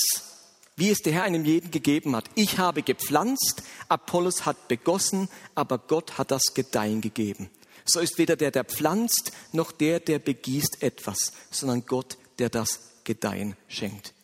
[0.76, 2.24] wie es der Herr einem jeden gegeben hat.
[2.34, 7.48] Ich habe gepflanzt, Apollos hat begossen, aber Gott hat das Gedeihen gegeben.
[7.84, 12.80] So ist weder der, der pflanzt, noch der, der begießt etwas, sondern Gott, der das
[13.04, 14.14] Gedeihen schenkt.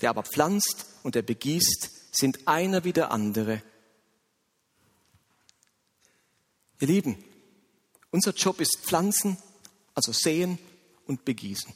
[0.00, 3.62] Der aber pflanzt und der begießt, sind einer wie der andere
[6.84, 7.24] Ihr Lieben,
[8.10, 9.38] unser Job ist Pflanzen,
[9.94, 10.58] also säen
[11.06, 11.72] und begießen.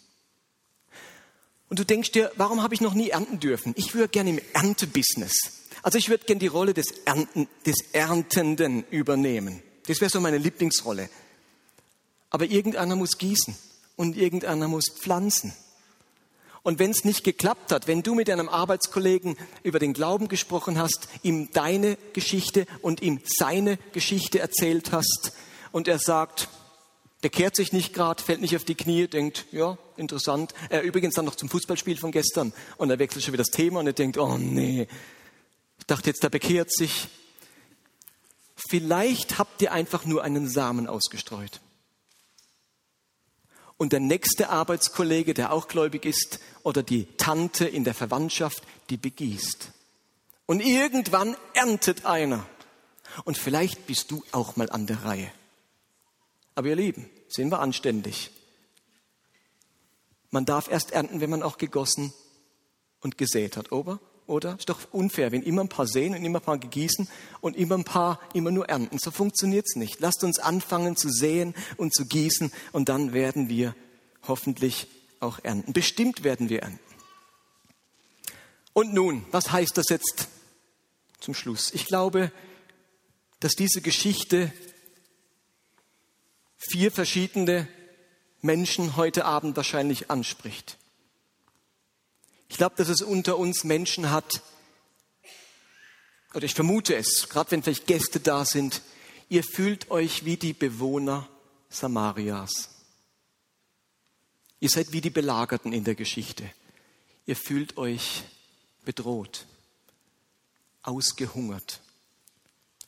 [1.71, 3.73] Und du denkst dir, warum habe ich noch nie ernten dürfen?
[3.77, 5.33] Ich würde gerne im Erntebusiness.
[5.83, 9.63] Also ich würde gerne die Rolle des, Ernten, des Erntenden übernehmen.
[9.87, 11.09] Das wäre so meine Lieblingsrolle.
[12.31, 13.57] Aber irgendeiner muss gießen
[13.97, 15.53] und irgendeiner muss pflanzen.
[16.63, 20.79] Und wenn es nicht geklappt hat, wenn du mit deinem Arbeitskollegen über den Glauben gesprochen
[20.79, 25.33] hast, ihm deine Geschichte und ihm seine Geschichte erzählt hast
[25.73, 26.49] und er sagt,
[27.23, 30.53] der kehrt sich nicht gerade, fällt nicht auf die Knie, denkt, ja, interessant.
[30.69, 33.81] Er übrigens dann noch zum Fußballspiel von gestern und er wechselt schon wieder das Thema
[33.81, 34.87] und er denkt, oh nee,
[35.79, 37.09] ich dachte jetzt, der bekehrt sich.
[38.69, 41.61] Vielleicht habt ihr einfach nur einen Samen ausgestreut
[43.79, 48.99] und der nächste Arbeitskollege, der auch gläubig ist, oder die Tante in der Verwandtschaft, die
[48.99, 49.71] begießt.
[50.47, 52.45] Und irgendwann erntet einer.
[53.25, 55.31] Und vielleicht bist du auch mal an der Reihe.
[56.55, 58.31] Aber ihr Lieben, sind wir anständig.
[60.31, 62.13] Man darf erst ernten, wenn man auch gegossen
[63.01, 64.01] und gesät hat, oder?
[64.29, 64.57] Oder?
[64.59, 67.09] Ist doch unfair, wenn immer ein paar säen und immer ein paar gießen
[67.41, 68.99] und immer ein paar immer nur ernten.
[68.99, 70.01] So funktioniert's nicht.
[70.01, 73.75] Lasst uns anfangen zu säen und zu gießen und dann werden wir
[74.29, 74.87] hoffentlich
[75.21, 75.73] auch ernten.
[75.73, 76.79] Bestimmt werden wir ernten.
[78.75, 80.29] Und nun, was heißt das jetzt
[81.21, 81.73] zum Schluss?
[81.73, 82.31] Ich glaube,
[83.41, 84.53] dass diese Geschichte
[86.59, 87.67] vier verschiedene
[88.43, 90.77] Menschen heute Abend wahrscheinlich anspricht.
[92.49, 94.43] Ich glaube, dass es unter uns Menschen hat,
[96.35, 98.83] oder ich vermute es, gerade wenn vielleicht Gäste da sind,
[99.29, 101.29] ihr fühlt euch wie die Bewohner
[101.69, 102.71] Samarias.
[104.61, 106.51] Ihr seid wie die Belagerten in der Geschichte.
[107.27, 108.25] Ihr fühlt euch
[108.85, 109.47] bedroht,
[110.83, 111.81] ausgehungert,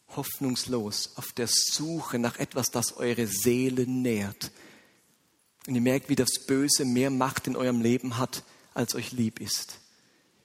[0.08, 4.50] hoffnungslos, auf der Suche nach etwas, das eure Seele nährt.
[5.66, 8.42] Und ihr merkt, wie das Böse mehr Macht in eurem Leben hat,
[8.80, 9.78] als euch lieb ist.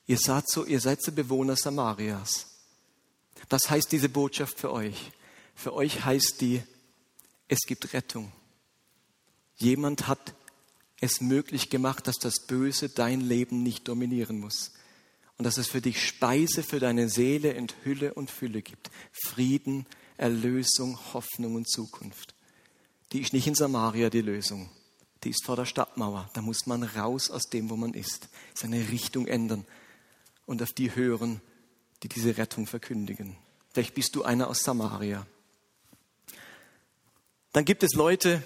[0.05, 2.47] Ihr seid so, ihr seid so Bewohner Samarias.
[3.49, 5.11] Was heißt diese Botschaft für euch?
[5.55, 6.61] Für euch heißt die,
[7.47, 8.31] es gibt Rettung.
[9.55, 10.35] Jemand hat
[10.99, 14.71] es möglich gemacht, dass das Böse dein Leben nicht dominieren muss.
[15.37, 18.89] Und dass es für dich Speise für deine Seele in Hülle und Fülle gibt.
[19.11, 19.85] Frieden,
[20.17, 22.35] Erlösung, Hoffnung und Zukunft.
[23.11, 24.69] Die ist nicht in Samaria die Lösung
[25.25, 26.29] die ist vor der Stadtmauer.
[26.33, 29.65] Da muss man raus aus dem, wo man ist, seine Richtung ändern
[30.45, 31.41] und auf die hören,
[32.03, 33.35] die diese Rettung verkündigen.
[33.73, 35.25] Vielleicht bist du einer aus Samaria.
[37.51, 38.43] Dann gibt es Leute,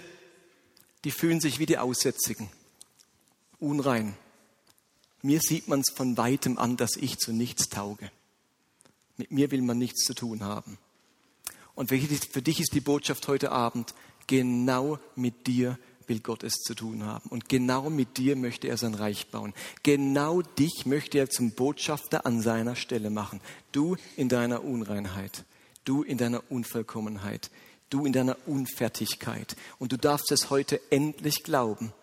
[1.04, 2.50] die fühlen sich wie die Aussätzigen,
[3.60, 4.16] unrein.
[5.22, 8.10] Mir sieht man es von weitem an, dass ich zu nichts tauge.
[9.18, 10.78] Mit mir will man nichts zu tun haben.
[11.76, 13.94] Und für dich ist die Botschaft heute Abend,
[14.28, 15.78] genau mit dir
[16.18, 17.30] Gott es zu tun haben.
[17.30, 19.54] Und genau mit dir möchte er sein Reich bauen.
[19.84, 23.40] Genau dich möchte er zum Botschafter an seiner Stelle machen.
[23.72, 25.46] Du in deiner Unreinheit,
[25.86, 27.52] du in deiner Unvollkommenheit,
[27.92, 29.56] du in deiner Unfertigkeit.
[29.78, 31.94] Und du darfst es heute endlich glauben,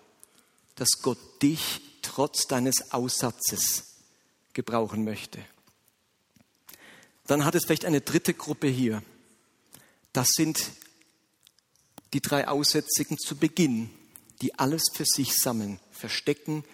[0.77, 3.97] dass Gott dich trotz deines Aussatzes
[4.53, 5.40] gebrauchen möchte.
[7.27, 9.03] Dann hat es vielleicht eine dritte Gruppe hier.
[10.12, 10.71] Das sind
[12.12, 13.90] die drei Aussätzigen zu Beginn,
[14.42, 16.64] die alles für sich sammeln, verstecken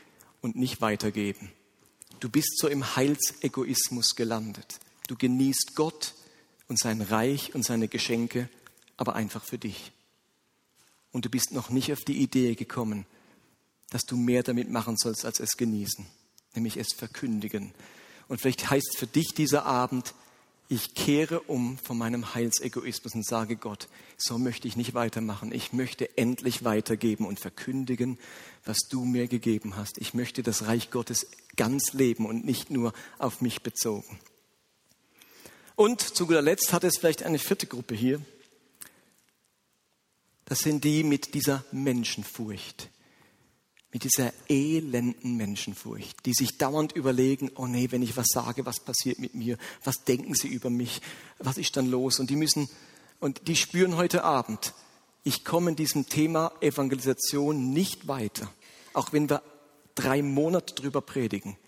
[0.40, 1.50] und nicht weitergeben.
[2.20, 4.78] Du bist so im Heilsegoismus gelandet.
[5.08, 6.14] Du genießt Gott
[6.68, 8.48] und sein Reich und seine Geschenke,
[8.96, 9.92] aber einfach für dich.
[11.10, 13.06] Und du bist noch nicht auf die Idee gekommen,
[13.90, 16.06] dass du mehr damit machen sollst, als es genießen,
[16.54, 17.74] nämlich es verkündigen.
[18.28, 20.14] Und vielleicht heißt für dich dieser Abend,
[20.72, 25.52] ich kehre um von meinem Heilsegoismus und sage Gott, so möchte ich nicht weitermachen.
[25.52, 28.18] Ich möchte endlich weitergeben und verkündigen,
[28.64, 29.98] was du mir gegeben hast.
[29.98, 34.18] Ich möchte das Reich Gottes ganz leben und nicht nur auf mich bezogen.
[35.76, 38.22] Und zu guter Letzt hat es vielleicht eine vierte Gruppe hier.
[40.46, 42.88] Das sind die mit dieser Menschenfurcht,
[43.92, 48.80] mit dieser elenden Menschenfurcht, die sich dauernd überlegen, oh nee, wenn ich was sage, was
[48.80, 49.58] passiert mit mir?
[49.84, 51.02] Was denken sie über mich?
[51.38, 52.18] Was ist dann los?
[52.18, 52.70] Und die müssen,
[53.20, 54.72] und die spüren heute Abend,
[55.24, 58.50] ich komme in diesem Thema Evangelisation nicht weiter,
[58.94, 59.42] auch wenn wir
[59.94, 61.58] drei Monate drüber predigen,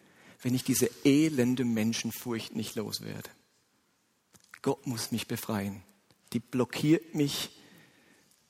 [0.41, 3.29] wenn ich diese elende Menschenfurcht nicht loswerde.
[4.63, 5.83] Gott muss mich befreien.
[6.33, 7.51] Die blockiert mich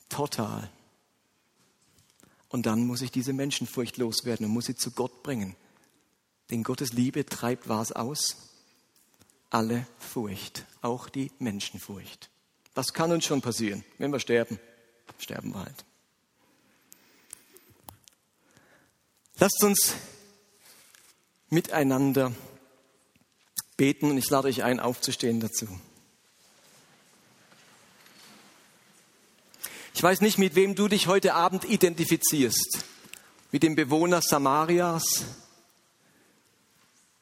[0.09, 0.71] total.
[2.55, 5.57] Und dann muss ich diese Menschenfurcht loswerden und muss sie zu Gott bringen.
[6.53, 8.37] Denn Gottes Liebe treibt was aus?
[9.51, 12.31] Alle Furcht, auch die Menschenfurcht.
[12.77, 14.61] Was kann uns schon passieren, wenn wir sterben?
[15.19, 15.85] Sterben wir halt.
[19.41, 19.97] Lasst uns
[21.51, 22.33] miteinander
[23.77, 25.67] beten und ich lade euch ein, aufzustehen dazu.
[29.95, 32.81] Ich weiß nicht, mit wem du dich heute Abend identifizierst.
[33.53, 35.25] Mit dem Bewohner Samarias,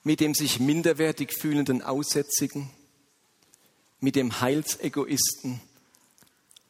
[0.02, 2.70] mit dem sich minderwertig fühlenden Aussätzigen,
[4.00, 5.60] mit dem Heilsegoisten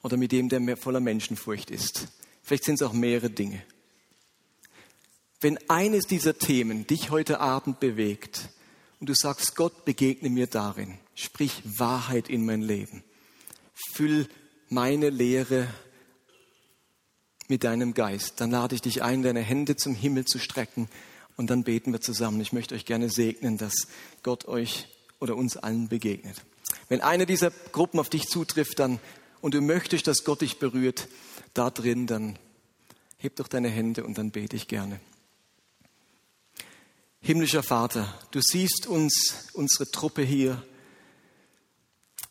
[0.02, 2.08] oder mit dem, der voller Menschenfurcht ist.
[2.42, 3.62] Vielleicht sind es auch mehrere Dinge.
[5.40, 8.48] Wenn eines dieser Themen dich heute Abend bewegt
[8.98, 13.04] und du sagst, Gott begegne mir darin, sprich Wahrheit in mein Leben,
[13.94, 14.28] füll
[14.68, 15.68] meine Lehre
[17.52, 18.40] mit deinem Geist.
[18.40, 20.88] Dann lade ich dich ein, deine Hände zum Himmel zu strecken
[21.36, 22.40] und dann beten wir zusammen.
[22.40, 23.88] Ich möchte euch gerne segnen, dass
[24.22, 24.88] Gott euch
[25.20, 26.42] oder uns allen begegnet.
[26.88, 29.00] Wenn eine dieser Gruppen auf dich zutrifft, dann
[29.42, 31.08] und du möchtest, dass Gott dich berührt,
[31.52, 32.38] da drin, dann
[33.18, 34.98] heb doch deine Hände und dann bete ich gerne.
[37.20, 40.64] Himmlischer Vater, du siehst uns, unsere Truppe hier.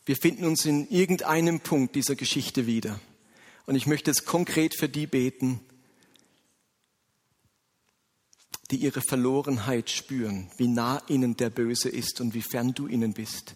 [0.04, 2.98] Wir finden uns in irgendeinem Punkt dieser Geschichte wieder.
[3.66, 5.60] Und ich möchte es konkret für die beten,
[8.70, 13.12] die ihre Verlorenheit spüren, wie nah ihnen der Böse ist und wie fern du ihnen
[13.12, 13.54] bist.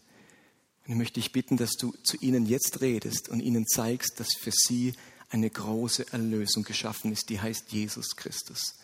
[0.84, 4.28] Und ich möchte dich bitten, dass du zu ihnen jetzt redest und ihnen zeigst, dass
[4.38, 4.94] für sie
[5.30, 8.76] eine große Erlösung geschaffen ist, die heißt Jesus Christus.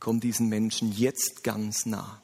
[0.00, 2.22] Komm diesen Menschen jetzt ganz nah.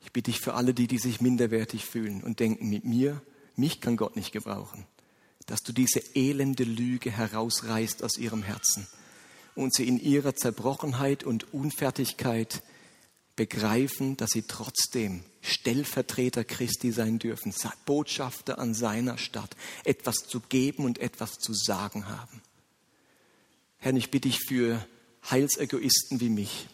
[0.00, 3.22] Ich bitte dich für alle die, die sich minderwertig fühlen und denken, mit mir,
[3.56, 4.86] mich kann Gott nicht gebrauchen,
[5.48, 8.86] dass du diese elende Lüge herausreißt aus ihrem Herzen
[9.56, 12.62] und sie in ihrer Zerbrochenheit und Unfertigkeit
[13.34, 17.54] begreifen, dass sie trotzdem Stellvertreter Christi sein dürfen,
[17.86, 22.42] Botschafter an seiner Stadt, etwas zu geben und etwas zu sagen haben.
[23.78, 24.86] Herr, ich bitte dich für
[25.30, 26.68] Heilsegoisten wie mich,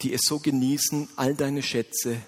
[0.00, 2.22] die es so genießen, all deine Schätze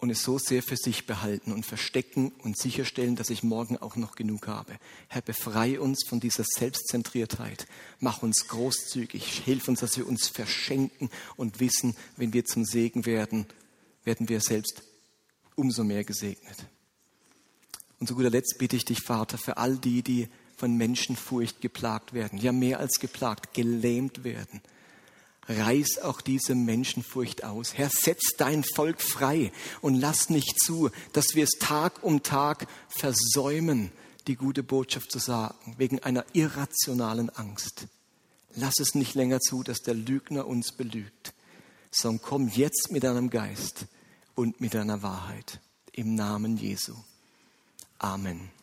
[0.00, 3.96] und es so sehr für sich behalten und verstecken und sicherstellen, dass ich morgen auch
[3.96, 4.78] noch genug habe.
[5.08, 7.66] Herr, befreie uns von dieser Selbstzentriertheit.
[7.98, 9.42] Mach uns großzügig.
[9.44, 13.46] Hilf uns, dass wir uns verschenken und wissen, wenn wir zum Segen werden,
[14.04, 14.82] werden wir selbst
[15.54, 16.56] umso mehr gesegnet.
[17.98, 22.14] Und zu guter Letzt bitte ich dich, Vater, für all die, die von Menschenfurcht geplagt
[22.14, 24.62] werden, ja mehr als geplagt, gelähmt werden
[25.48, 27.74] reiß auch diese Menschenfurcht aus.
[27.74, 32.66] Herr, setz dein Volk frei und lass nicht zu, dass wir es Tag um Tag
[32.88, 33.90] versäumen,
[34.26, 37.86] die gute Botschaft zu sagen, wegen einer irrationalen Angst.
[38.54, 41.32] Lass es nicht länger zu, dass der Lügner uns belügt,
[41.90, 43.86] sondern komm jetzt mit deinem Geist
[44.34, 45.60] und mit deiner Wahrheit.
[45.92, 46.94] Im Namen Jesu.
[47.98, 48.59] Amen.